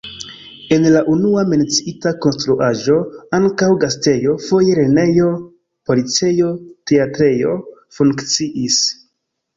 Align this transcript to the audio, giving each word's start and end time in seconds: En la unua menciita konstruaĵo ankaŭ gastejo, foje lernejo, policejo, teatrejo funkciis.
En 0.75 0.85
la 0.93 1.01
unua 1.15 1.41
menciita 1.49 2.13
konstruaĵo 2.25 2.95
ankaŭ 3.39 3.69
gastejo, 3.85 4.33
foje 4.47 4.73
lernejo, 4.79 5.29
policejo, 5.91 6.51
teatrejo 6.93 7.55
funkciis. 7.99 8.81